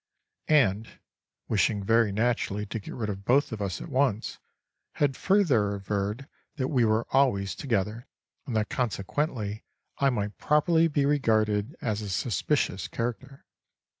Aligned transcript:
and 0.47 0.97
(wishing 1.47 1.83
very 1.83 2.11
naturally 2.11 2.65
to 2.65 2.79
get 2.79 2.95
rid 2.95 3.07
of 3.07 3.23
both 3.23 3.51
of 3.51 3.61
us 3.61 3.79
at 3.79 3.87
once) 3.87 4.39
had 4.93 5.15
further 5.15 5.75
averred 5.75 6.27
that 6.55 6.69
we 6.69 6.83
were 6.83 7.05
always 7.11 7.53
together 7.53 8.07
and 8.47 8.55
that 8.55 8.67
consequently 8.67 9.63
I 9.99 10.09
might 10.09 10.39
properly 10.39 10.87
be 10.87 11.05
regarded 11.05 11.75
as 11.81 12.01
a 12.01 12.09
suspicious 12.09 12.87
character. 12.87 13.45